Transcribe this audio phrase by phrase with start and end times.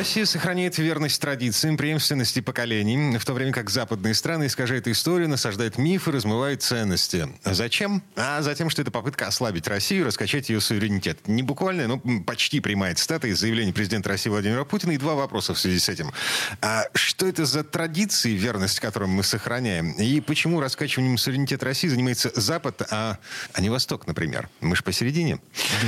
[0.00, 5.76] Россия сохраняет верность традициям, преемственности поколений, в то время как западные страны искажают историю, насаждают
[5.76, 7.28] мифы, размывают ценности.
[7.44, 8.02] Зачем?
[8.16, 11.28] А затем, что это попытка ослабить Россию, раскачать ее суверенитет.
[11.28, 14.92] Не буквально, но почти прямая цитата из заявления президента России Владимира Путина.
[14.92, 16.12] И два вопроса в связи с этим.
[16.62, 19.92] А что это за традиции, верность которым мы сохраняем?
[19.92, 23.18] И почему раскачиванием суверенитета России занимается Запад, а,
[23.52, 24.48] а не Восток, например?
[24.62, 25.40] Мы же посередине.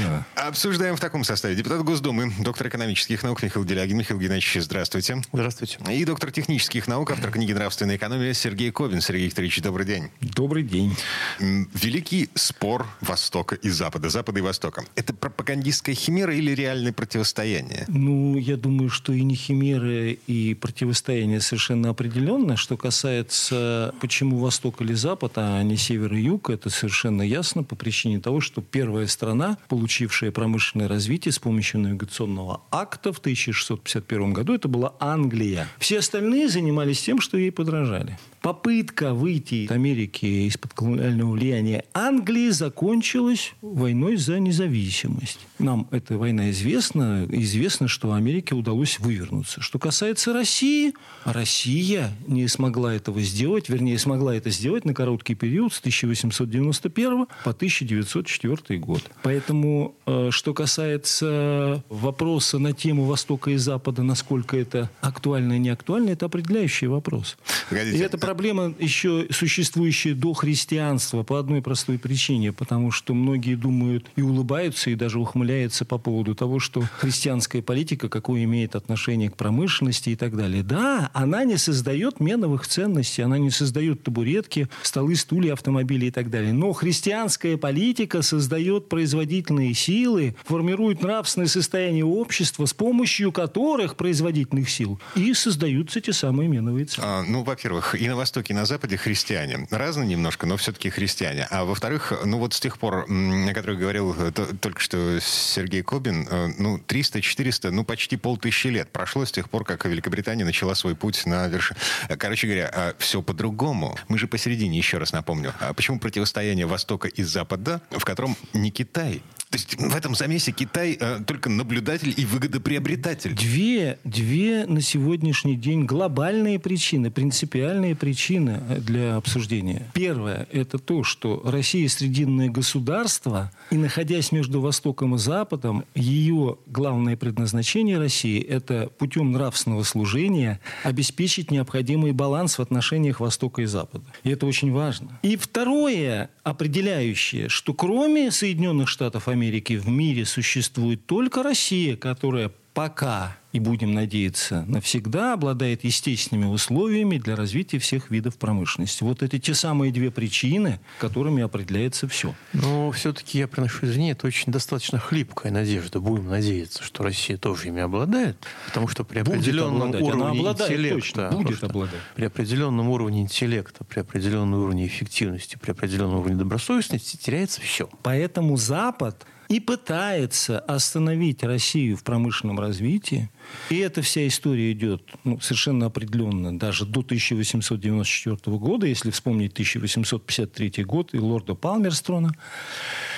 [0.04, 0.26] Да.
[0.48, 1.54] Обсуждаем в таком составе.
[1.54, 4.01] Депутат Госдумы, доктор экономических наук Михаил Делягин.
[4.02, 5.22] Михаил Геннадьевич, здравствуйте.
[5.32, 5.78] Здравствуйте.
[5.88, 9.00] И доктор технических наук, автор книги «Нравственная экономия» Сергей Ковин.
[9.00, 10.10] Сергей Викторович, добрый день.
[10.20, 10.96] Добрый день.
[11.38, 14.84] Великий спор Востока и Запада, Запада и Востока.
[14.96, 17.84] Это пропагандистская химера или реальное противостояние?
[17.86, 22.56] Ну, я думаю, что и не химера, и противостояние совершенно определенно.
[22.56, 27.76] Что касается, почему Восток или Запад, а не Север и Юг, это совершенно ясно по
[27.76, 34.32] причине того, что первая страна, получившая промышленное развитие с помощью навигационного акта в 1650 1951
[34.32, 35.68] году это была Англия.
[35.78, 38.18] Все остальные занимались тем, что ей подражали.
[38.40, 45.38] Попытка выйти из Америки из-под колониального влияния Англии закончилась войной за независимость.
[45.60, 47.24] Нам эта война известна.
[47.30, 49.60] Известно, что Америке удалось вывернуться.
[49.60, 50.92] Что касается России,
[51.24, 57.50] Россия не смогла этого сделать, вернее, смогла это сделать на короткий период с 1891 по
[57.50, 59.02] 1904 год.
[59.22, 65.70] Поэтому, э, что касается вопроса на тему Востока и Запада, насколько это актуально и не
[65.70, 67.36] актуально, это определяющий вопрос.
[67.68, 67.98] Погодите.
[67.98, 74.06] И это проблема еще существующая до христианства по одной простой причине, потому что многие думают
[74.16, 79.36] и улыбаются, и даже ухмыляются по поводу того, что христианская политика какое имеет отношение к
[79.36, 80.62] промышленности и так далее.
[80.62, 86.30] Да, она не создает меновых ценностей, она не создает табуретки, столы, стулья, автомобили и так
[86.30, 86.52] далее.
[86.52, 93.32] Но христианская политика создает производительные силы, формирует нравственное состояние общества, с помощью
[93.72, 97.00] которых производительных сил и создаются те самые меновые ценности.
[97.02, 99.66] А, ну, во-первых, и на Востоке, и на Западе христиане.
[99.70, 101.46] Разные немножко, но все-таки христиане.
[101.50, 105.80] А во-вторых, ну вот с тех пор, о которых говорил э, то- только что Сергей
[105.82, 110.74] Кобин, э, ну, 300-400, ну, почти полтысячи лет прошло с тех пор, как Великобритания начала
[110.74, 111.80] свой путь на вершину.
[112.18, 113.96] Короче говоря, все по-другому.
[114.08, 115.54] Мы же посередине, еще раз напомню.
[115.60, 119.22] А почему противостояние Востока и Запада, в котором не Китай?
[119.52, 123.34] То есть в этом замесе Китай э, только наблюдатель и выгодоприобретатель.
[123.34, 123.61] Две,
[124.04, 129.90] две на сегодняшний день глобальные причины, принципиальные причины для обсуждения.
[129.94, 137.16] Первое– это то, что Россия срединное государство, и находясь между Востоком и Западом, ее главное
[137.16, 144.04] предназначение России– это путем нравственного служения обеспечить необходимый баланс в отношениях Востока и Запада.
[144.24, 145.20] И это очень важно.
[145.22, 153.36] И второе определяющее, что кроме Соединенных Штатов Америки в мире существует только Россия, которая пока
[153.52, 159.02] и будем надеяться навсегда обладает естественными условиями для развития всех видов промышленности.
[159.04, 162.34] Вот это те самые две причины, которыми определяется все.
[162.54, 166.00] Но все-таки я приношу извинения, это очень достаточно хлипкая надежда.
[166.00, 169.82] Будем надеяться, что Россия тоже ими обладает, потому что при Будет определенном.
[169.82, 171.30] Она уровне обладает интеллекта, точно.
[171.30, 172.00] Будет обладать.
[172.14, 177.88] при определенном уровне интеллекта, при определенном уровне эффективности, при определенном уровне добросовестности теряется все.
[178.02, 183.28] Поэтому Запад и пытается остановить Россию в промышленном развитии.
[183.68, 190.84] И эта вся история идет ну, совершенно определенно даже до 1894 года, если вспомнить 1853
[190.84, 192.32] год и лорда Палмерстрона.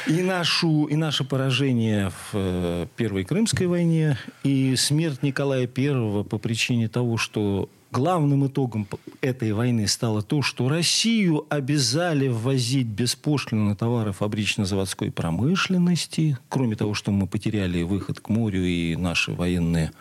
[0.09, 6.39] И, нашу, и наше поражение в э, Первой Крымской войне, и смерть Николая I по
[6.39, 8.89] причине того, что главным итогом
[9.21, 16.37] этой войны стало то, что Россию обязали ввозить беспошлино товары фабрично-заводской промышленности.
[16.49, 19.93] Кроме того, что мы потеряли выход к морю и наши военные,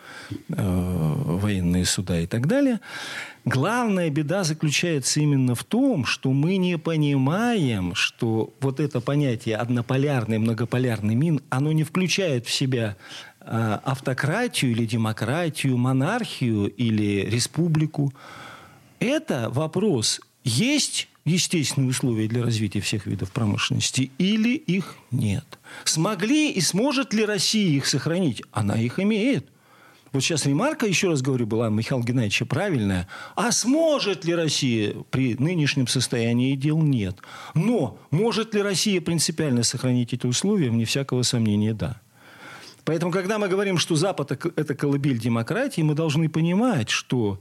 [0.48, 2.80] э, военные суда и так далее.
[3.44, 10.38] Главная беда заключается именно в том, что мы не понимаем, что вот это понятие однополярный,
[10.38, 12.96] многополярный мин, оно не включает в себя
[13.46, 18.12] автократию или демократию, монархию или республику.
[19.00, 25.44] Это вопрос, есть естественные условия для развития всех видов промышленности или их нет.
[25.84, 28.42] Смогли и сможет ли Россия их сохранить?
[28.52, 29.46] Она их имеет.
[30.12, 33.08] Вот сейчас ремарка, еще раз говорю, была Михаила Геннадьевича правильная.
[33.34, 36.80] А сможет ли Россия при нынешнем состоянии дел?
[36.80, 37.16] Нет.
[37.54, 40.70] Но может ли Россия принципиально сохранить эти условия?
[40.70, 42.00] Вне всякого сомнения, да.
[42.84, 47.40] Поэтому, когда мы говорим, что Запад– это колыбель демократии, мы должны понимать, что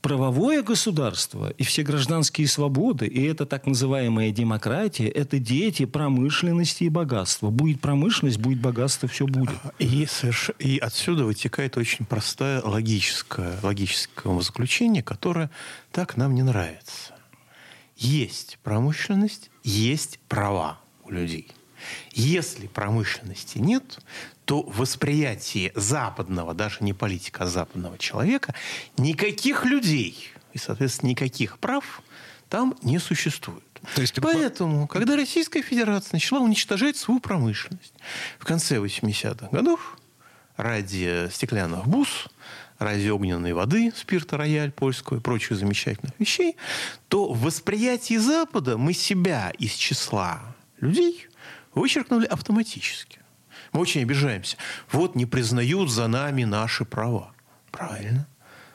[0.00, 6.88] правовое государство и все гражданские свободы, и это так называемая демократия, это дети промышленности и
[6.88, 7.50] богатства.
[7.50, 9.56] Будет промышленность, будет богатство, все будет.
[9.80, 10.52] И, соверш...
[10.60, 15.50] и отсюда вытекает очень простое логическое, логическое заключение, которое
[15.90, 17.16] так нам не нравится.
[17.96, 21.48] Есть промышленность, есть права у людей.
[22.12, 23.98] Если промышленности нет,
[24.44, 28.54] то восприятие западного, даже не политика, а западного человека,
[28.96, 32.02] никаких людей и, соответственно, никаких прав
[32.48, 33.62] там не существует.
[33.94, 37.92] То есть, Поэтому, когда Российская Федерация начала уничтожать свою промышленность
[38.38, 39.98] в конце 80-х годов
[40.56, 42.28] ради стеклянных бус,
[42.78, 46.56] ради огненной воды, спирта рояль польского и прочих замечательных вещей,
[47.08, 51.26] то в восприятии Запада мы себя из числа людей
[51.76, 53.20] вычеркнули автоматически.
[53.72, 54.56] Мы очень обижаемся.
[54.90, 57.32] Вот не признают за нами наши права.
[57.70, 58.26] Правильно.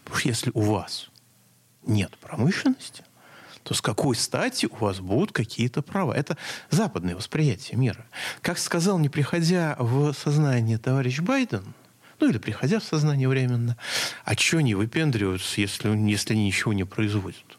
[0.04, 1.10] Потому что если у вас
[1.86, 3.04] нет промышленности,
[3.64, 6.14] то с какой стати у вас будут какие-то права?
[6.14, 6.38] Это
[6.70, 8.06] западное восприятие мира.
[8.42, 11.74] Как сказал, не приходя в сознание товарищ Байден,
[12.20, 13.78] ну или приходя в сознание временно,
[14.26, 17.58] а что они выпендриваются, если, если они ничего не производят?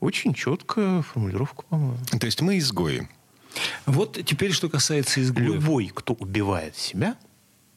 [0.00, 1.98] Очень четкая формулировка, по-моему.
[2.18, 3.08] То есть мы изгои.
[3.86, 5.54] Вот теперь, что касается изгоев.
[5.54, 7.16] Любой, кто убивает себя,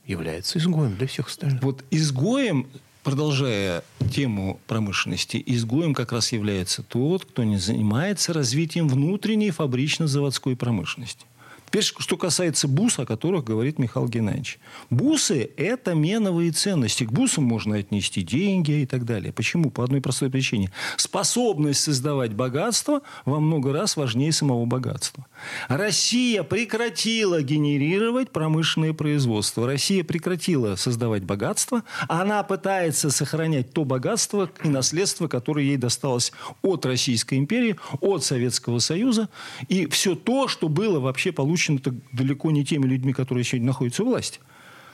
[0.05, 1.61] является изгоем для всех остальных.
[1.63, 2.67] Вот изгоем,
[3.03, 11.25] продолжая тему промышленности, изгоем как раз является тот, кто не занимается развитием внутренней фабрично-заводской промышленности.
[11.73, 14.59] Теперь, что касается бус, о которых говорит Михаил Геннадьевич.
[14.91, 17.03] Бусы– это меновые ценности.
[17.03, 19.33] К бусам можно отнести деньги и так далее.
[19.33, 19.71] Почему?
[19.71, 20.71] По одной простой причине.
[20.97, 25.25] Способность создавать богатство во много раз важнее самого богатства.
[25.67, 29.65] Россия прекратила генерировать промышленное производство.
[29.65, 31.81] Россия прекратила создавать богатство.
[32.07, 38.77] Она пытается сохранять то богатство и наследство, которое ей досталось от Российской империи, от Советского
[38.77, 39.27] Союза.
[39.69, 41.79] И все то, что было вообще получено запущено
[42.11, 44.39] далеко не теми людьми, которые сегодня находятся у власти.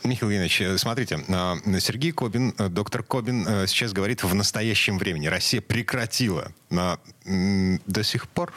[0.04, 4.98] Михаил Евгеньевич, э, смотрите, а, Сергей Кобин, э, доктор Кобин э, сейчас говорит в настоящем
[4.98, 5.28] времени.
[5.28, 8.54] Россия прекратила до сих пор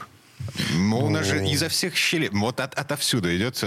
[0.75, 3.61] у нас же изо всех щелей, вот от, отовсюду идет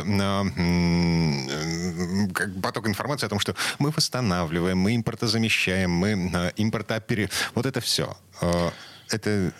[2.61, 7.29] поток информации о том, что мы восстанавливаем, мы импортозамещаем, мы импортопере...
[7.53, 8.17] Вот это все.
[9.09, 9.53] Это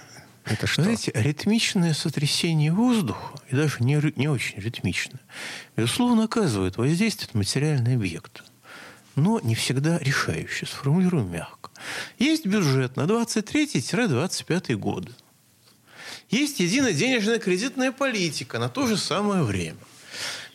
[0.46, 0.84] это что?
[0.84, 5.20] Знаете, ритмичное сотрясение воздуха, и даже не, не очень ритмичное,
[5.76, 8.44] безусловно, оказывает воздействие на материальный объект.
[9.16, 11.72] Но не всегда решающее, сформулирую мягко.
[12.20, 15.12] Есть бюджет на 23-25 годы.
[16.30, 19.78] Есть единая денежная кредитная политика на то же самое время.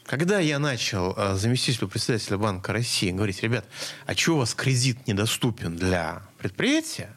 [0.05, 3.65] Когда я начал а, заместителю председателя Банка России говорить, ребят,
[4.07, 7.17] а что у вас кредит недоступен для предприятия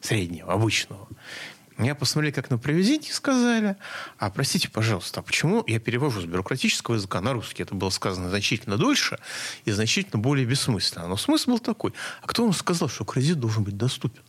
[0.00, 1.08] среднего, обычного?
[1.78, 3.76] Я посмотрели, как на привезите сказали.
[4.18, 7.64] А простите, пожалуйста, а почему я перевожу с бюрократического языка на русский?
[7.64, 9.18] Это было сказано значительно дольше
[9.64, 11.08] и значительно более бессмысленно.
[11.08, 11.92] Но смысл был такой.
[12.22, 14.22] А кто вам сказал, что кредит должен быть доступен?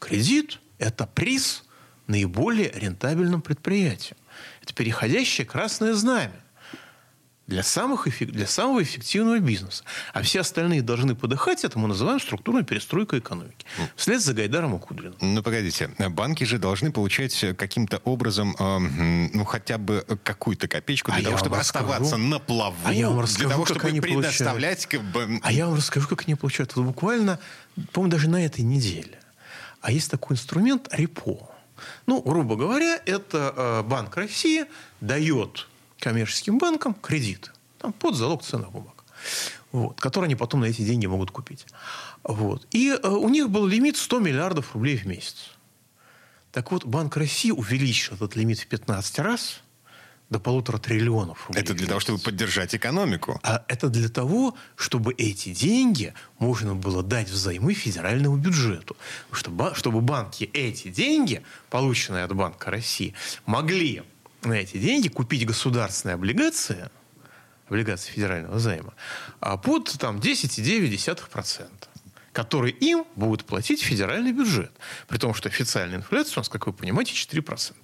[0.00, 1.64] Кредит– это приз
[2.08, 4.16] наиболее рентабельным предприятиям.
[4.62, 6.39] Это переходящее красное знамя
[7.50, 9.82] для, самых, для самого эффективного бизнеса.
[10.14, 13.66] А все остальные должны подыхать, это мы называем структурной перестройкой экономики.
[13.96, 15.16] Вслед за Гайдаром и Кудриным.
[15.20, 15.90] Ну, погодите.
[15.98, 18.78] Банки же должны получать каким-то образом, э,
[19.34, 21.86] ну, хотя бы какую-то копеечку для а того, чтобы расскажу.
[21.86, 22.76] оставаться на плаву.
[22.84, 24.86] А я вам расскажу, для того, чтобы они предоставлять...
[25.12, 25.40] Бы...
[25.42, 26.76] А я вам расскажу, как они получают.
[26.76, 27.40] Вот буквально,
[27.92, 29.18] по-моему, даже на этой неделе.
[29.80, 31.50] А есть такой инструмент репо.
[32.06, 34.66] Ну, грубо говоря, это э, Банк России
[35.00, 35.66] дает
[36.00, 39.04] коммерческим банкам кредит там, под залог ценных бумаг,
[39.72, 41.66] вот, которые они потом на эти деньги могут купить.
[42.22, 42.66] Вот.
[42.70, 45.50] И э, у них был лимит 100 миллиардов рублей в месяц.
[46.52, 49.60] Так вот, Банк России увеличил этот лимит в 15 раз
[50.30, 51.62] до полутора триллионов рублей.
[51.62, 53.40] Это для того, чтобы поддержать экономику.
[53.42, 58.96] А это для того, чтобы эти деньги можно было дать взаймы федеральному бюджету.
[59.32, 63.14] Чтобы, чтобы банки эти деньги, полученные от Банка России,
[63.44, 64.02] могли
[64.42, 66.90] на эти деньги купить государственные облигации,
[67.68, 68.94] облигации федерального займа,
[69.40, 71.68] а под там, 10,9%,
[72.32, 74.72] которые им будут платить федеральный бюджет.
[75.08, 77.74] При том, что официальная инфляция у нас, как вы понимаете, 4%.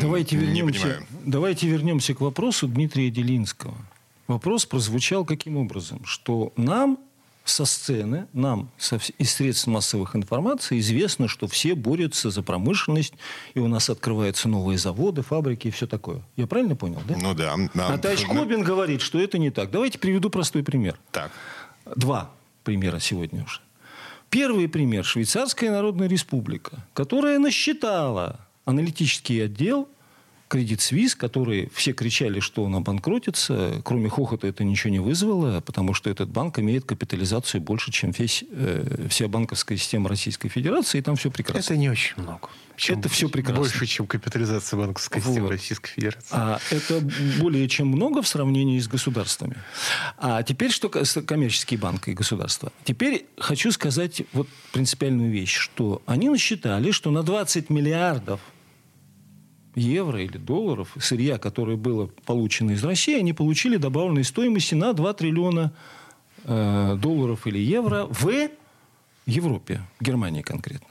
[0.00, 3.74] Давайте вернемся, давайте вернемся к вопросу Дмитрия Делинского.
[4.28, 6.04] Вопрос прозвучал каким образом?
[6.04, 6.98] Что нам
[7.44, 8.70] со сцены, нам
[9.18, 13.12] из средств массовых информации известно, что все борются за промышленность,
[13.52, 16.22] и у нас открываются новые заводы, фабрики и все такое.
[16.36, 17.16] Я правильно понял, да?
[17.20, 17.54] Ну да.
[17.74, 19.70] А товарищ Кобин говорит, что это не так.
[19.70, 20.98] Давайте приведу простой пример.
[21.12, 21.30] Так.
[21.96, 22.30] Два
[22.62, 23.60] примера сегодня уже.
[24.30, 29.88] Первый пример– Швейцарская Народная Республика, которая насчитала аналитический отдел
[30.54, 33.82] Кредит Свис, который все кричали, что он обанкротится.
[33.82, 38.44] Кроме хохота это ничего не вызвало, потому что этот банк имеет капитализацию больше, чем весь,
[38.52, 41.72] э, вся банковская система Российской Федерации, и там все прекрасно.
[41.72, 42.50] Это не очень много.
[42.76, 43.62] Чем это все прекрасно.
[43.62, 45.26] Больше, чем капитализация банковской вот.
[45.26, 46.28] системы Российской Федерации.
[46.30, 47.02] А это
[47.40, 49.56] более чем много в сравнении с государствами.
[50.18, 52.72] А теперь что коммерческие банки и государства.
[52.84, 58.40] Теперь хочу сказать вот принципиальную вещь, что они насчитали, что на 20 миллиардов
[59.74, 65.14] евро или долларов сырья, которое было получено из России, они получили добавленной стоимости на 2
[65.14, 65.72] триллиона
[66.44, 68.48] э, долларов или евро в
[69.26, 70.88] Европе, Германии конкретно.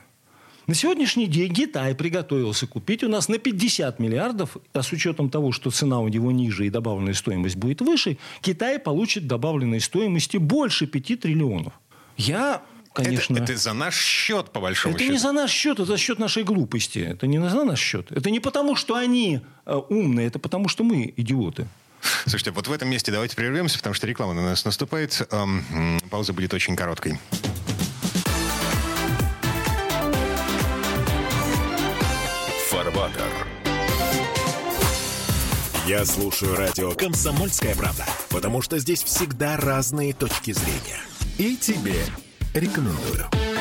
[0.66, 5.52] На сегодняшний день Китай приготовился купить у нас на 50 миллиардов, а с учетом того,
[5.52, 10.88] что цена у него ниже и добавленная стоимость будет выше, Китай получит добавленной стоимости больше
[10.88, 11.74] 5 триллионов.
[12.16, 12.62] Я
[12.94, 13.34] конечно...
[13.36, 15.14] Это, это за наш счет, по большому это счету.
[15.14, 17.00] Это не за наш счет, это за счет нашей глупости.
[17.00, 18.12] Это не за наш счет.
[18.12, 21.68] Это не потому, что они э, умные, это потому, что мы идиоты.
[22.26, 25.28] Слушайте, вот в этом месте давайте прервемся, потому что реклама на нас наступает.
[25.32, 27.20] Эм, пауза будет очень короткой.
[32.70, 33.48] Фарватер.
[35.88, 41.02] Я слушаю радио «Комсомольская правда», потому что здесь всегда разные точки зрения.
[41.38, 42.06] И тебе
[42.54, 43.26] рекомендую.
[43.34, 43.53] Фарватер.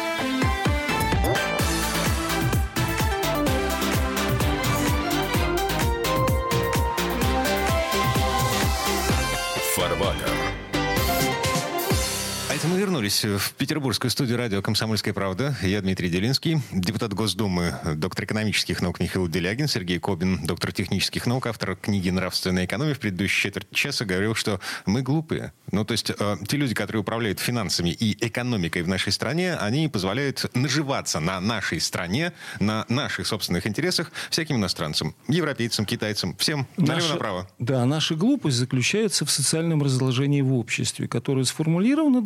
[12.83, 15.55] Вернулись в петербургскую студию радио «Комсомольская правда».
[15.63, 21.47] Я Дмитрий Делинский, депутат Госдумы, доктор экономических наук Михаил Делягин, Сергей Кобин, доктор технических наук,
[21.47, 22.95] автор книги «Нравственная экономия».
[22.95, 25.53] В предыдущей четверть часа говорил, что мы глупые.
[25.71, 29.87] Ну, то есть э, те люди, которые управляют финансами и экономикой в нашей стране, они
[29.89, 37.49] позволяют наживаться на нашей стране, на наших собственных интересах всяким иностранцам, европейцам, китайцам, всем налево-направо.
[37.61, 42.23] Да, наша глупость заключается в социальном разложении в обществе, которое сформулировано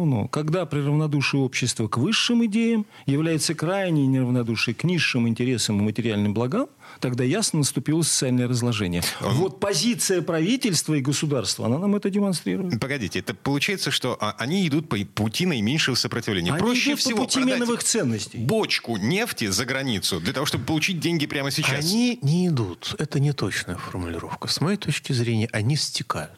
[0.00, 5.82] давно когда при равнодушии общества к высшим идеям является крайнее неравнодушие к низшим интересам и
[5.82, 6.68] материальным благам,
[7.00, 9.02] тогда ясно наступило социальное разложение.
[9.20, 9.34] Он...
[9.34, 12.80] Вот позиция правительства и государства, она нам это демонстрирует.
[12.80, 16.52] Погодите, это получается, что а, они идут по пути наименьшего сопротивления.
[16.52, 18.38] Они Проще идут всего по пути миновых ценностей.
[18.38, 21.84] бочку нефти за границу для того, чтобы получить деньги прямо сейчас.
[21.84, 22.94] Они не идут.
[22.98, 24.48] Это не точная формулировка.
[24.48, 26.30] С моей точки зрения, они стекают.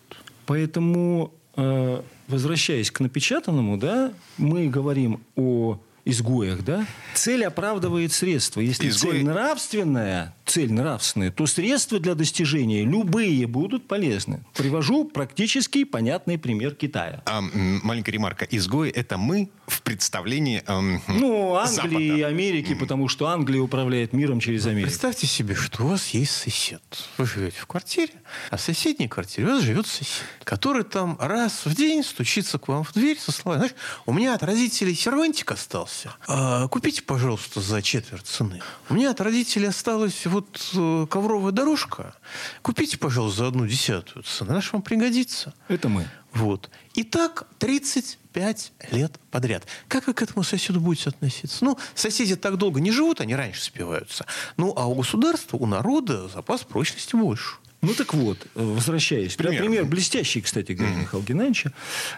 [0.47, 2.03] Поэтому э,
[2.33, 8.61] возвращаясь к напечатанному, да, мы говорим о изгоях, да, цель оправдывает средства.
[8.61, 9.13] Если Изгой...
[9.13, 14.41] цель нравственная, цель нравственная, то средства для достижения любые будут полезны.
[14.55, 17.23] Привожу практически понятный пример Китая.
[17.27, 18.45] А, маленькая ремарка.
[18.45, 21.99] Изгои– это мы в представлении эм, Ну, Англии Запада.
[22.01, 24.89] и Америки, потому что Англия управляет миром через Америку.
[24.89, 26.83] Представьте себе, что у вас есть сосед.
[27.17, 28.13] Вы живете в квартире,
[28.51, 32.67] а в соседней квартире у вас живет сосед, который там раз в день стучится к
[32.69, 33.75] вам в дверь со словами, знаешь,
[34.07, 35.92] у меня от родителей сервантик остался.
[36.27, 38.61] А, купите, пожалуйста, за четверть цены.
[38.89, 42.15] У меня от родителей осталась вот э, ковровая дорожка.
[42.63, 44.51] Купите, пожалуйста, за одну десятую цены.
[44.51, 45.55] Она вам пригодится.
[45.69, 46.09] Это мы.
[46.33, 46.71] Вот.
[46.95, 49.67] И так 35 лет подряд.
[49.89, 51.65] Как вы к этому соседу будете относиться?
[51.65, 54.27] Ну, соседи так долго не живут, они раньше спиваются.
[54.57, 57.57] Ну, а у государства, у народа запас прочности больше.
[57.83, 59.35] Ну так вот, возвращаясь.
[59.35, 61.01] Пример, пример блестящий, кстати говоря, mm-hmm.
[61.01, 61.73] Михаила Геннадьевича.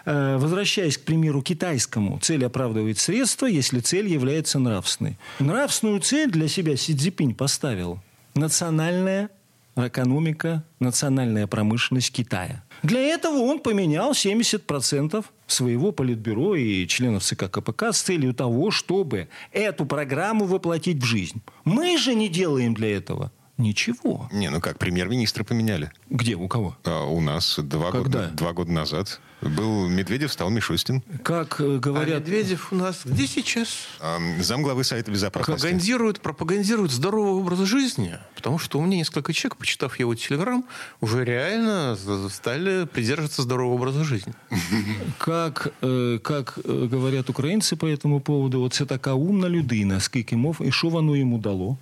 [0.05, 5.17] Э, возвращаясь к примеру китайскому, цель оправдывает средства, если цель является нравственной.
[5.39, 7.99] Нравственную цель для себя Си Цзипинь поставил
[8.35, 9.31] национальная
[9.75, 12.63] экономика, национальная промышленность Китая.
[12.83, 19.29] Для этого он поменял 70% своего политбюро и членов ЦК КПК с целью того, чтобы
[19.51, 21.41] эту программу воплотить в жизнь.
[21.63, 24.27] Мы же не делаем для этого– Ничего.
[24.33, 25.91] Не, ну как, премьер-министра поменяли.
[26.09, 26.75] Где, у кого?
[26.83, 29.21] А, у нас два года, два года назад.
[29.41, 31.03] Был Медведев, стал Мишустин.
[31.23, 32.15] Как э, говорят...
[32.15, 33.87] А Медведев у нас где сейчас?
[34.01, 35.61] А, замглавы Совета Безопасности.
[35.61, 38.17] Пропагандирует, пропагандирует здоровый образ жизни.
[38.35, 40.65] Потому что у меня несколько человек, почитав его телеграм,
[40.99, 41.97] уже реально
[42.29, 44.33] стали придерживаться здорового образа жизни.
[45.17, 50.35] Как, э, как э, говорят украинцы по этому поводу, вот це така умна людина, скільки
[50.35, 51.77] мов, і що воно йому дало?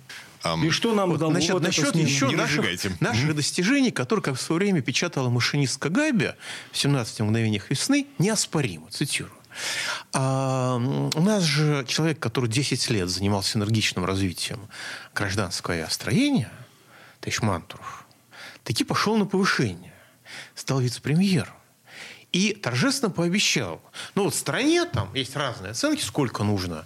[0.62, 4.40] И что нам вот, дало насчет, вот насчет еще наших, наших достижений, которые, как в
[4.40, 6.32] свое время печатала машинистка Габи
[6.70, 9.32] в «17 мгновениях весны», неоспоримо, цитирую.
[10.12, 14.60] А, у нас же человек, который 10 лет занимался энергичным развитием
[15.14, 16.50] гражданского авиастроения,
[17.20, 18.06] товарищ Мантуров,
[18.64, 19.92] таки пошел на повышение.
[20.54, 21.54] Стал вице-премьером.
[22.34, 23.80] И торжественно пообещал.
[24.16, 26.84] Ну вот в стране там есть разные оценки, сколько нужно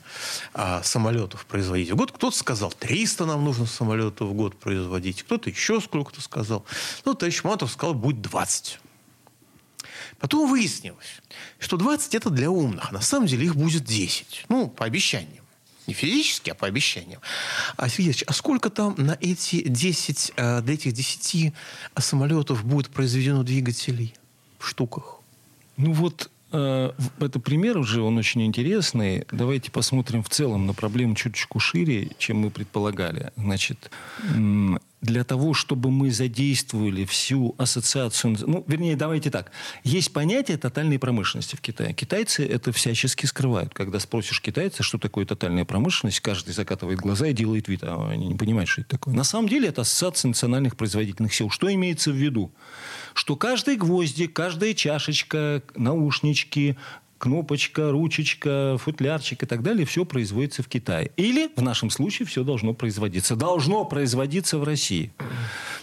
[0.53, 2.13] а, самолетов производить в год.
[2.13, 5.23] Кто-то сказал, 300 нам нужно самолетов в год производить.
[5.23, 6.67] Кто-то еще сколько-то сказал.
[7.07, 8.79] Ну, товарищ Мантуров сказал, будет 20.
[10.19, 11.23] Потом выяснилось,
[11.59, 12.93] что 20 это для умных.
[12.93, 14.45] На самом деле их будет 10.
[14.51, 15.47] Ну, по обещаниям.
[15.87, 17.23] Не физически, а по обещаниям.
[17.79, 21.55] А, Сергей а сколько там на эти 10, э, для этих 10
[21.97, 24.13] самолетов будет произведено двигателей
[24.59, 25.18] в штуках?
[25.79, 29.25] Ну вот э, это пример уже, он очень интересный.
[29.31, 33.33] Давайте посмотрим в целом на проблему чуточку шире, чем мы предполагали.
[33.37, 33.91] Значит,
[35.01, 38.37] для того, чтобы мы задействовали всю ассоциацию...
[38.41, 39.53] Ну, вернее, давайте так.
[39.85, 41.95] Есть понятие тотальной промышленности в Китае.
[41.95, 43.73] Китайцы это всячески скрывают.
[43.75, 47.85] Когда спросишь китайца, что такое тотальная промышленность, каждый закатывает глаза и делает вид.
[47.85, 49.15] А они не понимают, что это такое.
[49.15, 51.49] На самом деле это ассоциация национальных производительных сил.
[51.49, 52.51] Что имеется в виду?
[53.19, 56.77] Что каждый гвоздик, каждая чашечка, наушнички,
[57.19, 61.11] кнопочка, ручечка, футлярчик и так далее, все производится в Китае.
[61.17, 63.35] Или, в нашем случае, все должно производиться.
[63.35, 65.11] Должно производиться в России.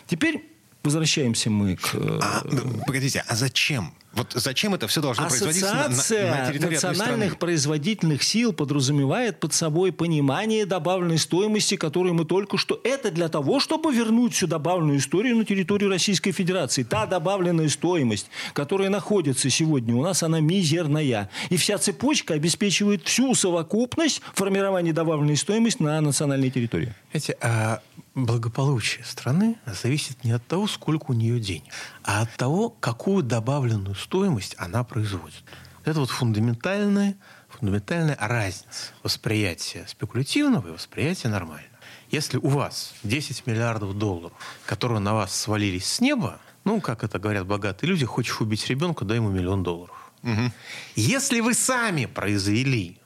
[0.07, 0.49] Теперь
[0.81, 1.95] возвращаемся мы к...
[1.95, 2.41] Э, а,
[2.87, 8.23] погодите, а зачем вот зачем это все должно производиться на, на, на территории национальных производительных
[8.23, 12.79] сил подразумевает под собой понимание добавленной стоимости, которую мы только что...
[12.85, 16.83] Это для того, чтобы вернуть всю добавленную историю на территорию Российской Федерации.
[16.83, 21.29] Та добавленная стоимость, которая находится сегодня у нас, она мизерная.
[21.49, 26.93] И вся цепочка обеспечивает всю совокупность формирования добавленной стоимости на национальной территории.
[27.11, 27.81] Знаете, а
[28.15, 31.71] благополучие страны зависит не от того, сколько у нее денег,
[32.03, 35.43] а от того, какую добавленную стоимость она производит.
[35.83, 37.15] Это вот фундаментальная,
[37.49, 41.69] фундаментальная разница восприятия спекулятивного и восприятия нормального.
[42.09, 44.33] Если у вас 10 миллиардов долларов,
[44.65, 49.05] которые на вас свалились с неба, ну, как это говорят богатые люди, хочешь убить ребенка,
[49.05, 50.11] дай ему миллион долларов.
[50.23, 50.51] Угу.
[50.95, 52.97] Если вы сами произвели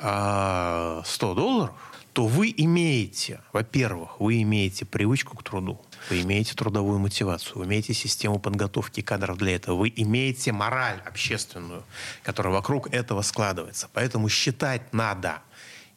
[0.00, 1.74] э, 100 долларов,
[2.18, 7.94] то вы имеете, во-первых, вы имеете привычку к труду, вы имеете трудовую мотивацию, вы имеете
[7.94, 11.84] систему подготовки кадров для этого, вы имеете мораль общественную,
[12.24, 13.88] которая вокруг этого складывается.
[13.92, 15.42] Поэтому считать надо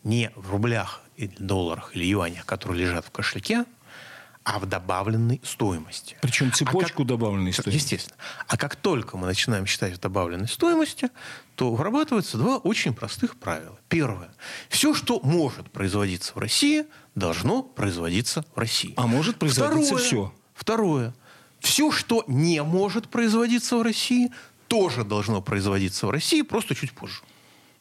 [0.03, 3.65] не в рублях или долларах или юанях, которые лежат в кошельке,
[4.43, 6.17] а в добавленной стоимости.
[6.21, 7.83] Причем цепочку а как, добавленной стоимости.
[7.83, 8.17] Естественно.
[8.47, 11.09] А как только мы начинаем считать в добавленной стоимости,
[11.55, 13.77] то вырабатываются два очень простых правила.
[13.87, 14.31] Первое.
[14.69, 18.93] Все, что может производиться в России, должно производиться в России.
[18.97, 20.33] А может производиться второе, все.
[20.55, 21.13] Второе.
[21.59, 24.31] Все, что не может производиться в России,
[24.67, 27.21] тоже должно производиться в России, просто чуть позже.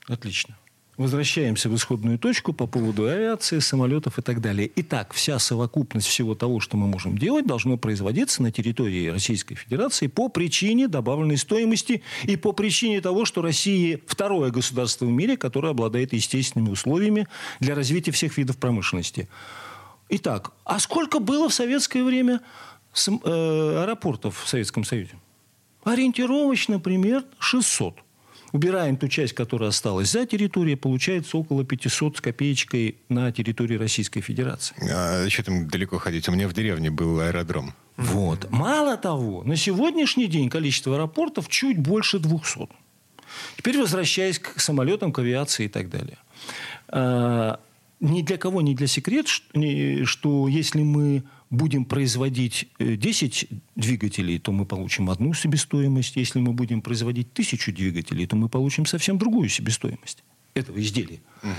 [0.09, 0.59] Отлично.
[1.01, 4.71] Возвращаемся в исходную точку по поводу авиации, самолетов и так далее.
[4.77, 10.09] Итак, вся совокупность всего того, что мы можем делать, должно производиться на территории Российской Федерации
[10.09, 15.71] по причине добавленной стоимости и по причине того, что Россия второе государство в мире, которое
[15.71, 17.27] обладает естественными условиями
[17.61, 19.27] для развития всех видов промышленности.
[20.11, 22.43] Итак, а сколько было в советское время
[22.95, 23.11] э,
[23.85, 25.13] аэропортов в Советском Союзе?
[25.83, 27.95] Ориентировочно примерно 600.
[28.53, 34.21] Убираем ту часть, которая осталась за территорией, получается около 500 с копеечкой на территории Российской
[34.21, 34.75] Федерации.
[34.91, 36.29] А что там далеко ходить?
[36.29, 37.75] У меня в деревне был аэродром.
[37.97, 38.51] Вот.
[38.51, 42.69] Мало того, на сегодняшний день количество аэропортов чуть больше 200.
[43.57, 46.19] Теперь возвращаясь к самолетам, к авиации и так далее.
[46.89, 47.61] А,
[48.01, 54.53] ни для кого не для секрет, что если мы будем производить 10 э, двигателей, то
[54.53, 56.17] мы получим одну себестоимость.
[56.17, 60.23] Если мы будем производить тысячу двигателей, то мы получим совсем другую себестоимость
[60.55, 61.21] этого изделия.
[61.43, 61.53] Угу.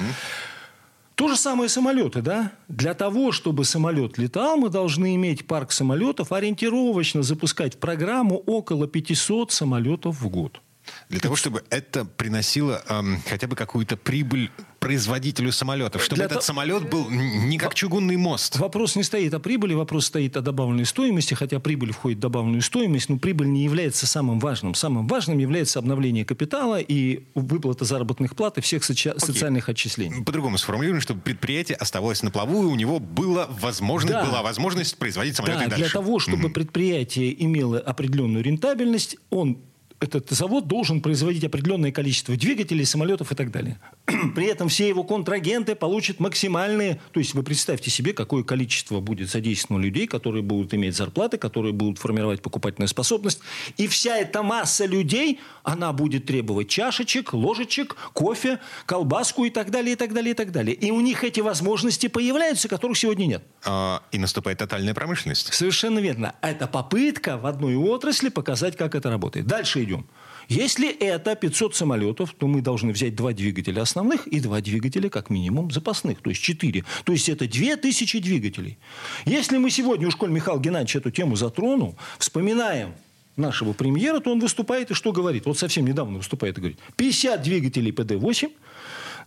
[1.15, 2.53] То же самое самолеты, да?
[2.67, 8.87] Для того, чтобы самолет летал, мы должны иметь парк самолетов, ориентировочно запускать в программу около
[8.87, 10.61] 500 самолетов в год.
[11.09, 16.39] Для того, чтобы это приносило эм, хотя бы какую-то прибыль производителю самолетов, чтобы Для этот
[16.39, 16.45] то...
[16.45, 18.57] самолет был не как чугунный мост.
[18.57, 22.63] Вопрос не стоит о прибыли, вопрос стоит о добавленной стоимости, хотя прибыль входит в добавленную
[22.63, 24.73] стоимость, но прибыль не является самым важным.
[24.73, 29.13] Самым важным является обновление капитала и выплата заработных плат и всех соци...
[29.17, 30.23] социальных отчислений.
[30.23, 34.25] По-другому сформулируем, чтобы предприятие оставалось на плаву, и у него была возможность, да.
[34.25, 35.83] была возможность производить самолеты да, дальше.
[35.83, 36.53] Для того, чтобы mm-hmm.
[36.53, 39.59] предприятие имело определенную рентабельность, он
[40.01, 43.79] этот завод должен производить определенное количество двигателей, самолетов и так далее.
[44.35, 46.99] При этом все его контрагенты получат максимальные...
[47.11, 51.71] То есть вы представьте себе, какое количество будет задействовано людей, которые будут иметь зарплаты, которые
[51.71, 53.41] будут формировать покупательную способность.
[53.77, 59.93] И вся эта масса людей, она будет требовать чашечек, ложечек, кофе, колбаску и так далее,
[59.93, 60.73] и так далее, и так далее.
[60.73, 63.43] И у них эти возможности появляются, которых сегодня нет.
[63.65, 65.53] А, и наступает тотальная промышленность.
[65.53, 66.33] Совершенно верно.
[66.41, 69.45] Это попытка в одной отрасли показать, как это работает.
[69.45, 70.05] Дальше идем.
[70.47, 75.29] Если это 500 самолетов, то мы должны взять два двигателя основных и два двигателя, как
[75.29, 76.83] минимум, запасных, то есть четыре.
[77.05, 78.77] То есть это 2000 двигателей.
[79.25, 82.93] Если мы сегодня, уж коль Михаил Геннадьевич эту тему затронул, вспоминаем
[83.37, 85.45] нашего премьера, то он выступает и что говорит?
[85.45, 86.79] Вот совсем недавно выступает и говорит.
[86.97, 88.51] 50 двигателей ПД-8,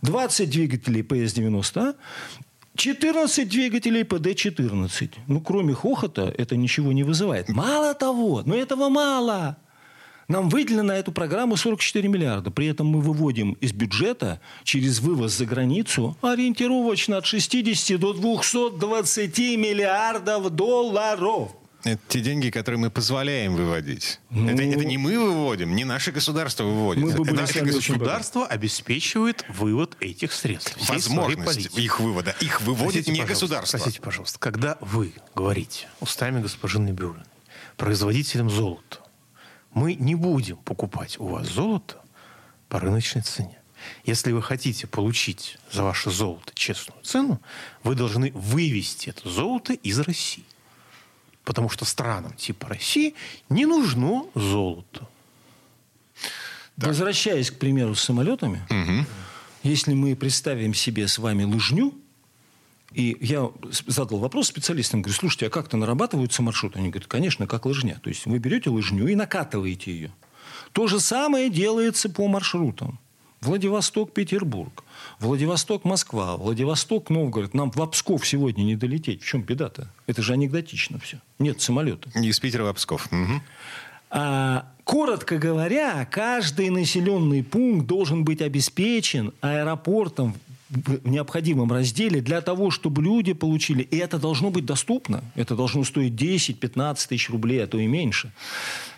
[0.03, 1.95] 20 двигателей ПС-90,
[2.75, 5.11] 14 двигателей ПД-14.
[5.27, 7.49] Ну, кроме хохота, это ничего не вызывает.
[7.49, 9.57] Мало того, но этого мало.
[10.27, 12.51] Нам выделено на эту программу 44 миллиарда.
[12.51, 19.37] При этом мы выводим из бюджета через вывоз за границу ориентировочно от 60 до 220
[19.57, 21.51] миллиардов долларов.
[21.83, 24.19] Это те деньги, которые мы позволяем выводить.
[24.31, 27.03] Ну, это, это не мы выводим, не наше государство выводит.
[27.03, 30.75] Мы это наше государство обеспечивает вывод этих средств.
[30.89, 32.35] Возможность их вывода.
[32.41, 33.77] Их выводит Простите, не государство.
[33.77, 34.39] Простите, пожалуйста.
[34.39, 37.25] Когда вы говорите устами госпожи Набиулиной
[37.77, 39.04] производителям золота,
[39.75, 42.01] мы не будем покупать у вас золото
[42.69, 43.59] по рыночной цене.
[44.05, 47.39] Если вы хотите получить за ваше золото честную цену,
[47.83, 50.45] вы должны вывести это золото из России.
[51.43, 53.13] Потому что странам типа России
[53.49, 55.07] не нужно золото.
[56.77, 56.87] Да.
[56.87, 59.05] Возвращаясь, к примеру, с самолетами, угу.
[59.61, 61.93] если мы представим себе с вами лыжню,
[62.95, 66.79] и я задал вопрос специалистам, говорю, слушайте, а как-то нарабатываются маршруты?
[66.79, 67.99] Они говорят, конечно, как лыжня.
[68.01, 70.11] То есть вы берете лыжню и накатываете ее.
[70.71, 72.97] То же самое делается по маршрутам.
[73.41, 74.83] Владивосток-Петербург,
[75.19, 77.53] Владивосток-Москва, Владивосток-Новгород.
[77.53, 79.21] Нам в Псков сегодня не долететь.
[79.21, 79.91] В чем беда-то?
[80.07, 81.19] Это же анекдотично все.
[81.37, 82.09] Нет самолета.
[82.15, 83.07] Не из Питера в Псков.
[83.11, 83.41] Угу.
[84.09, 90.35] А, коротко говоря, каждый населенный пункт должен быть обеспечен аэропортом
[90.75, 93.83] в необходимом разделе для того, чтобы люди получили.
[93.83, 95.23] И это должно быть доступно.
[95.35, 98.31] Это должно стоить 10-15 тысяч рублей, а то и меньше.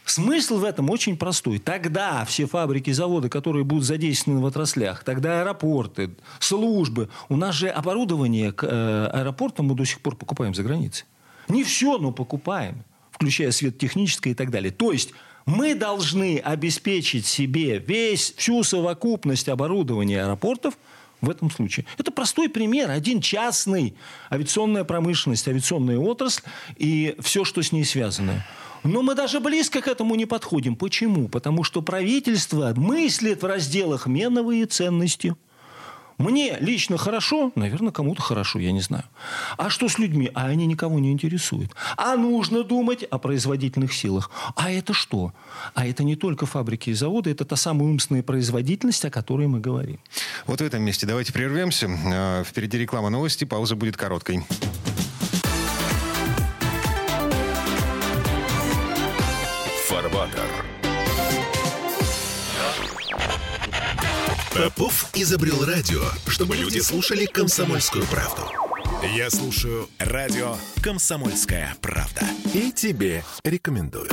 [0.06, 1.60] Смысл в этом очень простой.
[1.60, 7.10] Тогда все фабрики, заводы, которые будут задействованы в отраслях, тогда аэропорты, службы.
[7.30, 11.06] У нас же оборудование к э, аэропортам мы до сих пор покупаем за границей.
[11.50, 14.72] Не все, но покупаем, включая свет техническое и так далее.
[14.72, 15.12] То есть
[15.46, 20.78] мы должны обеспечить себе весь, всю совокупность оборудования аэропортов–
[21.22, 21.86] в этом случае.
[21.98, 22.90] Это простой пример.
[22.92, 23.96] Один частный.
[24.32, 26.44] Авиационная промышленность, авиационная отрасль
[26.78, 28.46] и все, что с ней связано.
[28.84, 30.76] Но мы даже близко к этому не подходим.
[30.76, 31.28] Почему?
[31.28, 35.36] Потому что правительство мыслит в разделах меновые ценности.
[36.18, 39.04] Мне лично хорошо, наверное, кому-то хорошо, я не знаю.
[39.56, 40.32] А что с людьми?
[40.34, 41.72] А они никого не интересуют.
[41.96, 44.32] А нужно думать о производительных силах.
[44.56, 45.32] А это что?
[45.76, 49.60] А это не только фабрики и заводы, это та самая умственная производительность, о которой мы
[49.60, 50.00] говорим.
[50.48, 51.90] Вот в этом месте давайте прервемся.
[51.90, 54.46] А, впереди реклама новости, пауза будет короткой.
[59.88, 60.50] Фарватер.
[64.56, 68.44] Попов изобрел радио, чтобы люди слушали комсомольскую правду.
[69.16, 72.22] Я слушаю радио «Комсомольская правда».
[72.54, 74.10] И тебе рекомендую.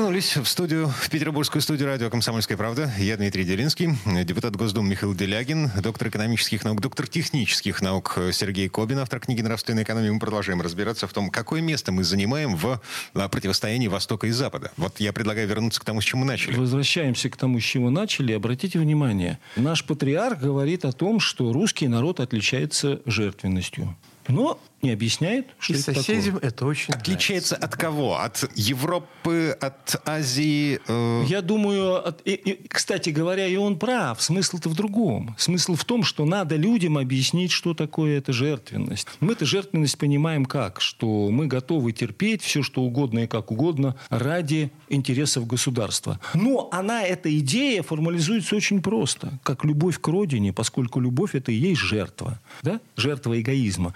[0.00, 2.90] Вернулись в студию, в петербургскую студию радио «Комсомольская правда».
[2.96, 3.90] Я Дмитрий Делинский,
[4.24, 9.82] депутат Госдумы Михаил Делягин, доктор экономических наук, доктор технических наук Сергей Кобин, автор книги «Нравственная
[9.82, 10.10] экономия».
[10.10, 12.80] Мы продолжаем разбираться в том, какое место мы занимаем в
[13.12, 14.72] противостоянии Востока и Запада.
[14.78, 16.56] Вот я предлагаю вернуться к тому, с чем мы начали.
[16.56, 18.32] Возвращаемся к тому, с чего начали.
[18.32, 23.94] Обратите внимание, наш патриарх говорит о том, что русский народ отличается жертвенностью.
[24.28, 26.50] Но не объясняет, что и это соседям такое.
[26.50, 27.74] это очень Отличается нравится.
[27.76, 28.18] от кого?
[28.18, 30.80] От Европы, от Азии?
[30.86, 31.24] Э...
[31.26, 32.22] Я думаю, от...
[32.24, 34.22] и, и, кстати говоря, и он прав.
[34.22, 35.34] Смысл-то в другом.
[35.38, 39.08] Смысл в том, что надо людям объяснить, что такое эта жертвенность.
[39.20, 40.80] Мы эту жертвенность понимаем как?
[40.80, 46.20] Что мы готовы терпеть все, что угодно и как угодно ради интересов государства.
[46.34, 49.38] Но она, эта идея, формализуется очень просто.
[49.42, 52.40] Как любовь к родине, поскольку любовь– это и есть жертва.
[52.62, 52.80] Да?
[52.96, 53.94] Жертва эгоизма.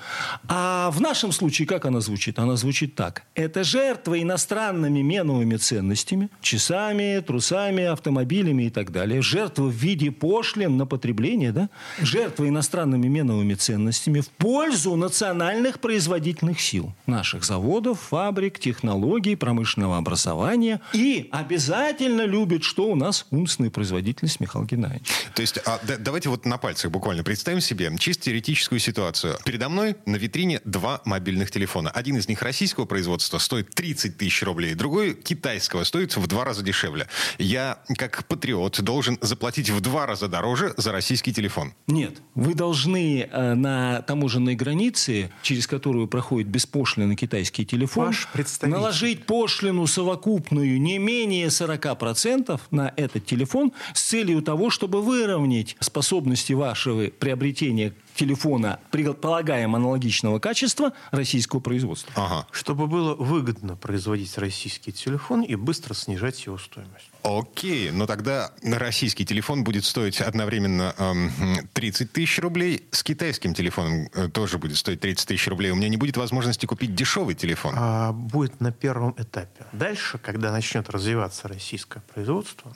[0.49, 2.39] А А в нашем случае как она звучит?
[2.41, 3.23] Она звучит так.
[3.37, 9.23] Это жертва иностранными меновыми ценностями, часами, трусами, автомобилями и так далее.
[9.23, 11.71] Жертва в виде пошлин на потребление, да?
[12.01, 16.93] Жертва иностранными меновыми ценностями в пользу национальных производительных сил.
[17.07, 20.81] Наших заводов, фабрик, технологий, промышленного образования.
[20.93, 25.07] И обязательно любит, что у нас умственная производительность, Михаил Геннадьевич.
[25.37, 29.39] То есть а, да, давайте вот на пальцах буквально представим себе чисто теоретическую ситуацию.
[29.45, 31.91] Передо мной на витрине два мобильных телефона.
[31.91, 36.63] Один из них российского производства стоит 30 тысяч рублей, другой китайского стоит в два раза
[36.63, 37.07] дешевле.
[37.39, 41.75] Я, как патриот, должен заплатить в два раза дороже за российский телефон.
[41.87, 42.21] Нет.
[42.35, 48.15] Вы должны э, на таможенной границе, через которую проходит беспошлинный китайский телефон,
[48.63, 56.53] наложить пошлину совокупную не менее 40% на этот телефон с целью того, чтобы выровнять способности
[56.53, 62.13] вашего приобретения телефона, предполагаем аналогичного качества, российского производства.
[62.17, 62.47] Ага.
[62.51, 67.11] Чтобы было выгодно производить российский телефон и быстро снижать его стоимость.
[67.23, 71.31] Окей, но тогда российский телефон будет стоить одновременно эм,
[71.73, 72.87] 30 тысяч рублей.
[72.91, 75.71] С китайским телефоном э, тоже будет стоить 30 тысяч рублей.
[75.71, 77.75] У меня не будет возможности купить дешевый телефон.
[77.77, 79.65] А будет на первом этапе.
[79.73, 82.73] Дальше, когда начнет развиваться российское производство,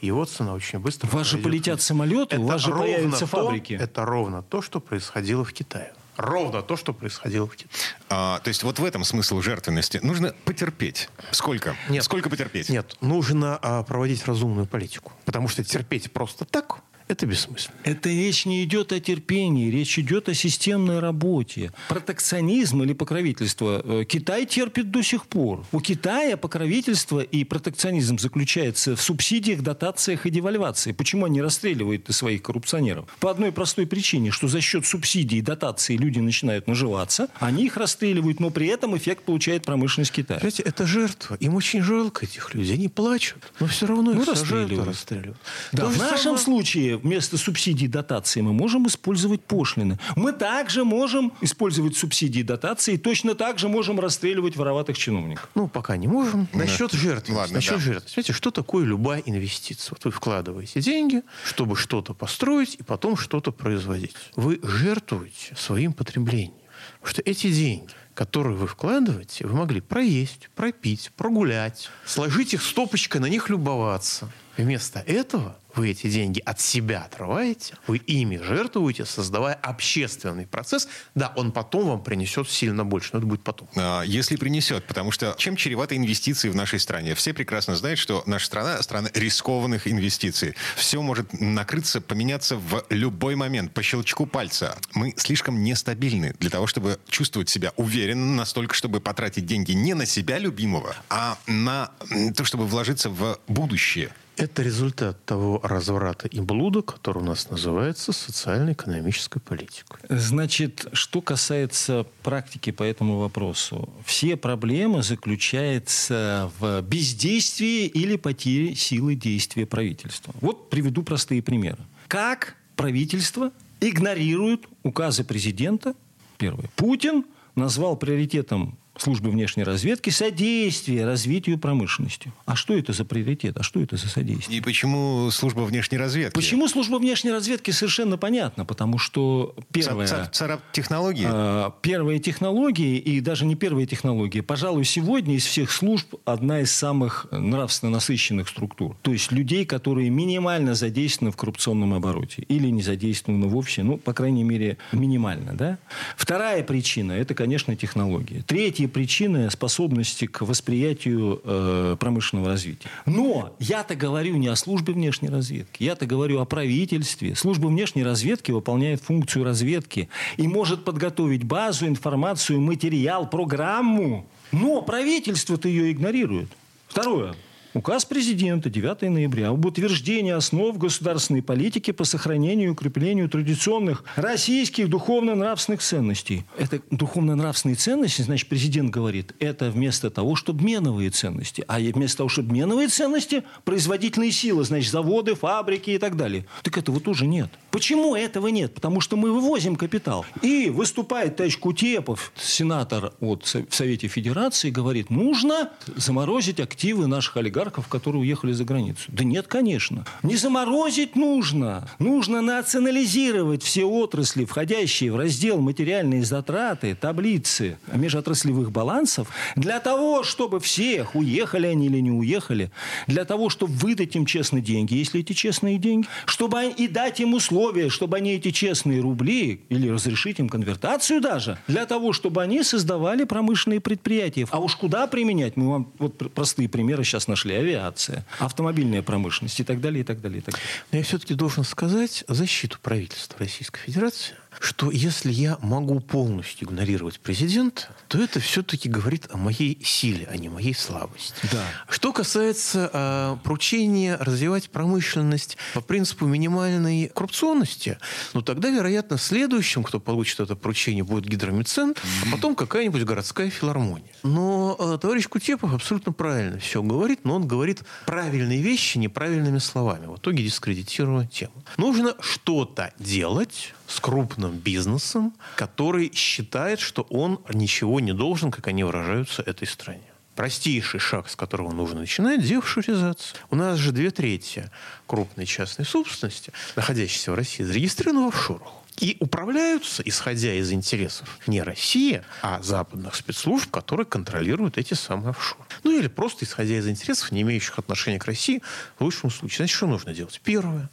[0.00, 1.08] его цена очень быстро...
[1.08, 1.84] У вас же полетят вниз.
[1.86, 3.72] самолеты, у Это вас же ровно появятся то- фабрики.
[3.74, 5.92] Это ровно то, что происходило в Китае.
[6.16, 7.70] Ровно то, что происходило в Китае.
[8.08, 10.00] А, то есть вот в этом смысл жертвенности.
[10.02, 11.08] Нужно потерпеть.
[11.30, 11.76] Сколько?
[11.88, 12.02] Нет.
[12.02, 12.68] Сколько потерпеть?
[12.68, 15.12] Нет, нужно а, проводить разумную политику.
[15.24, 17.74] Потому что терпеть просто так– это бессмысленно.
[17.84, 21.72] Это речь не идет о терпении, речь идет о системной работе.
[21.88, 25.64] Протекционизм или покровительство э, Китай терпит до сих пор.
[25.72, 30.92] У Китая покровительство и протекционизм заключается в субсидиях, дотациях и девальвации.
[30.92, 33.06] Почему они расстреливают своих коррупционеров?
[33.20, 37.76] По одной простой причине, что за счет субсидий и дотаций люди начинают наживаться, они их
[37.76, 40.38] расстреливают, но при этом эффект получает промышленность Китая.
[40.40, 41.36] Понимаете, это жертва.
[41.40, 42.74] Им очень жалко этих людей.
[42.74, 43.52] Они плачут.
[43.60, 44.86] Но все равно Ну, их расстреливают.
[44.88, 45.36] расстреливают.
[45.72, 49.98] Да, в нашем самое- случае вместо субсидий и дотаций мы можем использовать пошлины.
[50.16, 55.48] Мы также можем использовать субсидии и дотации, и точно так же можем расстреливать вороватых чиновников.
[55.54, 56.48] Ну, пока не можем.
[56.52, 56.98] Насчет Да.
[56.98, 57.34] жертвы.
[57.36, 57.80] Ладно, Насчет да.
[57.80, 58.10] жертвы.
[58.12, 59.92] Знаете, что такое любая инвестиция?
[59.92, 64.14] Вот вы вкладываете деньги, чтобы что-то построить и потом что-то производить.
[64.36, 66.54] Вы жертвуете своим потреблением.
[67.00, 73.20] Потому что эти деньги, которые вы вкладываете, вы могли проесть, пропить, прогулять, сложить их стопочкой,
[73.20, 74.30] на них любоваться.
[74.56, 80.88] Вместо этого вы эти деньги от себя отрываете, вы ими жертвуете, создавая общественный процесс.
[81.14, 83.68] Да, он потом вам принесет сильно больше, но это будет потом.
[83.76, 87.14] А, Если принесет, потому что чем чреваты инвестиции в нашей стране?
[87.14, 90.54] Все прекрасно знают, что наша страна– страна рискованных инвестиций.
[90.74, 94.76] Все может накрыться, поменяться в любой момент, по щелчку пальца.
[94.94, 100.06] Мы слишком нестабильны для того, чтобы чувствовать себя уверенно настолько, чтобы потратить деньги не на
[100.06, 101.92] себя любимого, а на
[102.34, 104.10] то, чтобы вложиться в будущее.
[104.38, 109.98] Это результат того разврата и блуда, который у нас называется социально-экономической политикой.
[110.08, 119.16] Значит, что касается практики по этому вопросу, все проблемы заключаются в бездействии или потере силы
[119.16, 120.32] действия правительства.
[120.40, 121.78] Вот приведу простые примеры.
[122.06, 125.94] Как правительство игнорирует указы президента?
[126.36, 126.70] Первое.
[126.76, 127.24] Путин
[127.56, 132.32] назвал приоритетом службы внешней разведки содействие развитию промышленности.
[132.46, 133.56] А что это за приоритет?
[133.58, 134.58] А что это за содействие?
[134.58, 136.34] И почему служба внешней разведки?
[136.34, 138.64] Почему служба внешней разведки совершенно понятно?
[138.64, 140.06] Потому что первое...
[140.06, 141.26] Цар- царап технологии?
[141.28, 146.72] А, Первые технологии, и даже не первые технологии, пожалуй, сегодня из всех служб одна из
[146.72, 148.96] самых нравственно насыщенных структур.
[149.02, 152.42] То есть людей, которые минимально задействованы в коррупционном обороте.
[152.48, 155.54] Или не задействованы вовсе, ну, по крайней мере, минимально.
[155.54, 155.78] Да?
[156.16, 158.42] Вторая причина– это, конечно, технологии.
[158.46, 162.88] Третья причина– способности к восприятию э, промышленного развития.
[163.06, 165.82] Но я-то говорю не о службе внешней разведки.
[165.82, 167.34] Я-то говорю о правительстве.
[167.34, 174.26] Служба внешней разведки выполняет функцию разведки и может подготовить базу, информацию, материал, программу.
[174.52, 176.48] Но правительство-то ее игнорирует.
[176.88, 177.34] Второе.
[177.74, 184.88] Указ президента 9 ноября об утверждении основ государственной политики по сохранению и укреплению традиционных российских
[184.88, 186.46] духовно-нравственных ценностей.
[186.56, 191.62] Это духовно-нравственные ценности, значит, президент говорит, это вместо того, чтобы меновые ценности.
[191.68, 196.46] А вместо того, чтобы меновые ценности, производительные силы, значит, заводы, фабрики и так далее.
[196.62, 197.50] Так этого тоже нет.
[197.70, 198.74] Почему этого нет?
[198.74, 200.24] Потому что мы вывозим капитал.
[200.40, 207.58] И выступает товарищ Кутепов, сенатор от, в Совете Федерации, говорит, нужно заморозить активы наших олигархов,
[207.88, 209.04] которые уехали за границу.
[209.08, 210.04] Да нет, конечно.
[210.22, 211.88] Не заморозить нужно.
[211.98, 220.60] Нужно национализировать все отрасли, входящие в раздел материальные затраты, таблицы межотраслевых балансов, для того, чтобы
[220.60, 222.70] всех, уехали они или не уехали,
[223.06, 227.34] для того, чтобы выдать им честные деньги, если эти честные деньги, чтобы и дать им
[227.34, 232.62] условия, чтобы они эти честные рубли, или разрешить им конвертацию даже, для того, чтобы они
[232.62, 234.46] создавали промышленные предприятия.
[234.50, 235.56] А уж куда применять?
[235.56, 237.47] Мы вам вот простые примеры сейчас нашли.
[237.54, 240.68] Авиация, автомобильная промышленность и так далее, и так далее, и так далее.
[240.92, 247.20] Но я все-таки должен сказать защиту правительства Российской Федерации– что если я могу полностью игнорировать
[247.20, 251.34] президента, то это все-таки говорит о моей силе, а не моей слабости.
[251.52, 251.64] Да.
[251.88, 257.98] Что касается э, поручения развивать промышленность по принципу минимальной коррупционности,
[258.34, 264.12] ну тогда, вероятно, следующим, кто получит это поручение, будет гидромедцентр, а потом какая-нибудь городская филармония.
[264.22, 270.06] Но э, товарищ Кутепов абсолютно правильно все говорит, но он говорит правильные вещи неправильными словами.
[270.06, 271.52] В итоге дискредитируя тему.
[271.76, 278.84] Нужно что-то делать, с крупным бизнесом, который считает, что он ничего не должен, как они
[278.84, 280.02] выражаются, этой стране.
[280.36, 283.40] Простейший шаг, с которого нужно начинать, деофшоризация.
[283.50, 284.70] У нас же две трети
[285.06, 288.68] крупной частной собственности, находящейся в России, зарегистрированы в офшорах
[289.00, 295.64] и управляются, исходя из интересов не России, а западных спецслужб, которые контролируют эти самые офшоры.
[295.84, 298.62] Ну или просто исходя из интересов, не имеющих отношения к России,
[298.98, 299.58] в лучшем случае.
[299.58, 300.40] Значит, что нужно делать?
[300.42, 300.90] Первое.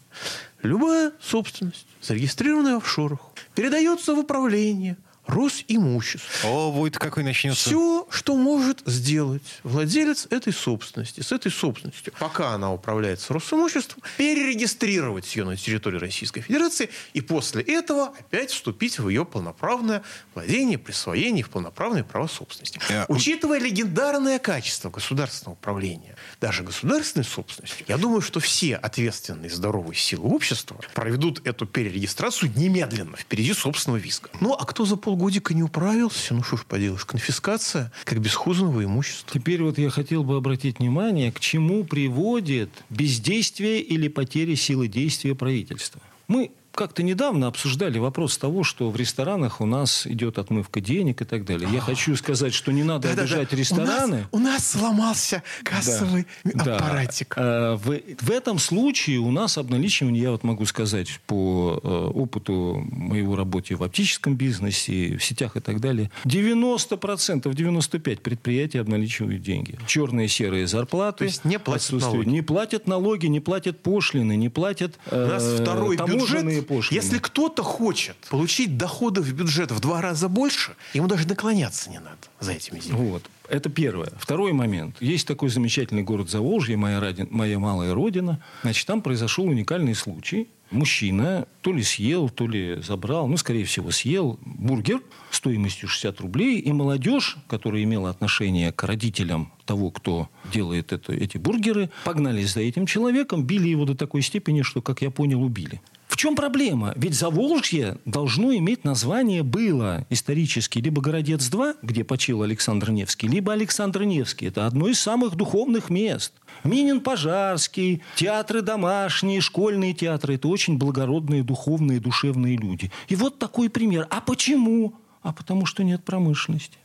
[0.61, 3.19] Любая собственность, зарегистрированная в офшорах,
[3.53, 6.49] передается в управление Росимущество.
[6.49, 7.69] О, будет какой начнется.
[7.69, 15.35] Все, что может сделать владелец этой собственности, с этой собственностью, пока она управляется Росимуществом, перерегистрировать
[15.35, 21.43] ее на территории Российской Федерации и после этого опять вступить в ее полноправное владение, присвоение
[21.43, 22.79] в полноправные права собственности.
[22.89, 23.05] Я...
[23.07, 30.29] Учитывая легендарное качество государственного управления, даже государственной собственностью, я думаю, что все ответственные здоровые силы
[30.29, 34.29] общества проведут эту перерегистрацию немедленно, впереди собственного виска.
[34.39, 38.83] Ну, а кто за пол полгодика не управился, ну что ж поделаешь, конфискация как бесхозного
[38.83, 39.31] имущества.
[39.33, 45.33] Теперь вот я хотел бы обратить внимание, к чему приводит бездействие или потеря силы действия
[45.33, 46.01] правительства.
[46.27, 51.25] Мы как-то недавно обсуждали вопрос того, что в ресторанах у нас идет отмывка денег и
[51.25, 51.67] так далее.
[51.71, 53.57] Я хочу сказать, что не надо да, обижать да, да.
[53.57, 54.27] рестораны.
[54.31, 57.33] У нас, у нас сломался кассовый да, аппаратик.
[57.35, 57.75] Да.
[57.75, 63.35] В, в этом случае у нас обналичивание, я вот могу сказать по э, опыту моего
[63.35, 66.99] работы в оптическом бизнесе, в сетях и так далее, 90%,
[67.43, 69.77] 95% предприятий обналичивают деньги.
[69.87, 71.19] Черные, серые зарплаты.
[71.19, 72.27] То есть не платят налоги.
[72.27, 77.01] Не платят налоги, не платят пошлины, не платят э, У нас второй бюджет пошлины.
[77.01, 81.99] Если кто-то хочет получить доходы в бюджет в два раза больше, ему даже наклоняться не
[81.99, 83.09] надо за этими деньгами.
[83.09, 83.23] Вот.
[83.49, 84.11] Это первое.
[84.17, 84.97] Второй момент.
[84.99, 87.27] Есть такой замечательный город Заволжье, моя, ради...
[87.29, 88.41] моя малая родина.
[88.63, 90.49] Значит, там произошел уникальный случай.
[90.71, 96.59] Мужчина то ли съел, то ли забрал, ну, скорее всего, съел бургер стоимостью 60 рублей.
[96.59, 102.61] И молодежь, которая имела отношение к родителям того, кто делает это, эти бургеры, погнались за
[102.61, 105.81] этим человеком, били его до такой степени, что, как я понял, убили.
[106.15, 106.93] В чем проблема?
[106.95, 114.03] Ведь Заволжье должно иметь название было исторически либо Городец-2, где почил Александр Невский, либо Александр
[114.03, 114.45] Невский.
[114.45, 116.31] Это одно из самых духовных мест.
[116.63, 122.93] Минин Пожарский, театры домашние, школьные театры– это очень благородные, духовные, душевные люди.
[123.09, 124.07] И вот такой пример.
[124.09, 124.93] А почему?
[125.21, 126.77] А потому что нет промышленности.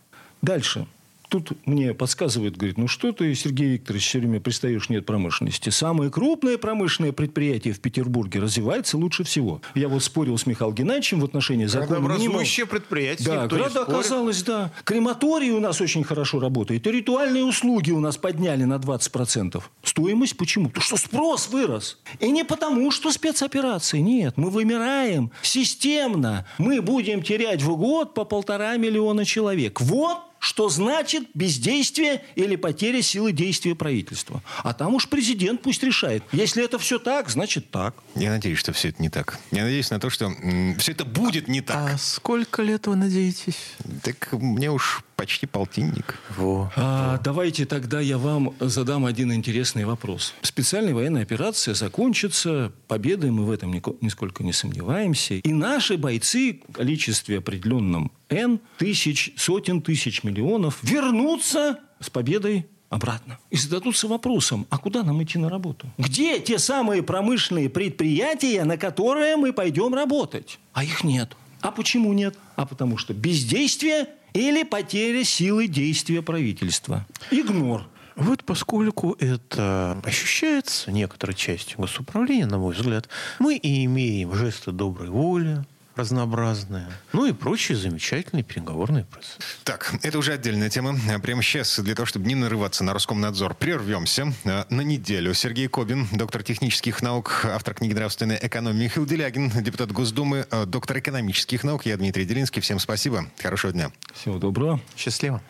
[0.43, 0.88] Дальше
[1.31, 5.71] тут мне подсказывают, говорит, ну что ты, Сергей Викторович, все время пристаешь, нет промышленности.
[5.71, 9.62] Самое крупное промышленное предприятие в Петербурге развивается лучше всего.
[9.75, 12.01] Я вот спорил с Михаилом Геннадьевичем в отношении закона.
[12.01, 13.27] Градообразующее предприятие.
[13.27, 14.73] Да, града оказалось, да.
[14.85, 16.87] Крематорий у нас очень хорошо работает.
[16.87, 19.62] И ритуальные услуги у нас подняли на 20%.
[19.85, 20.69] Стоимость почему?
[20.69, 21.99] Потому что спрос вырос.
[22.19, 23.99] И не потому, что спецоперации.
[23.99, 26.47] Нет, мы вымираем системно.
[26.59, 29.81] Мы будем терять в год по полтора миллиона человек.
[29.81, 34.42] Вот что значит бездействие или потеря силы действия правительства.
[34.64, 36.24] А там уж президент пусть решает.
[36.33, 37.94] Если это все так, значит так.
[38.16, 39.38] Я надеюсь, что все это не так.
[39.53, 40.33] Я надеюсь на то, что
[40.79, 41.92] все это будет не так.
[41.92, 43.74] А сколько лет вы надеетесь?
[44.03, 46.18] Так мне уж почти полтинник.
[46.35, 46.72] Во.
[46.76, 50.33] А, давайте тогда я вам задам один интересный вопрос.
[50.40, 55.35] Специальная военная операция закончится победой, мы в этом нисколько не сомневаемся.
[55.35, 63.38] И наши бойцы в количестве определенном N тысяч, сотен тысяч миллионов вернутся с победой обратно.
[63.50, 65.87] И зададутся вопросом, а куда нам идти на работу?
[65.98, 70.59] Где те самые промышленные предприятия, на которые мы пойдем работать?
[70.72, 71.37] А их нет.
[71.61, 72.37] А почему нет?
[72.57, 77.06] А потому что бездействие или потеря силы действия правительства.
[77.31, 77.87] Игнор.
[78.17, 83.08] Вот поскольку это ощущается некоторой частью госуправления, на мой взгляд,
[83.38, 85.65] мы и имеем жесты доброй воли,
[85.97, 86.87] разнообразные.
[87.13, 89.38] Ну и прочие замечательные переговорные процессы.
[89.65, 90.97] Так, это уже отдельная тема.
[91.23, 95.35] Прямо сейчас, для того, чтобы не нарываться на Роскомнадзор, прервемся на неделю.
[95.35, 98.85] Сергей Кобин, доктор технических наук, автор книги «Нравственная экономия».
[98.85, 101.87] Михаил Делягин, депутат Госдумы, э, доктор экономических наук.
[101.87, 102.63] Я Дмитрий Делинский.
[102.63, 103.27] Всем спасибо.
[103.41, 103.91] Хорошего дня.
[104.15, 104.81] Всего доброго.
[104.97, 105.41] Счастливо.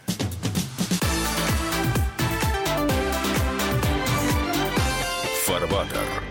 [5.47, 6.30] Фарватер.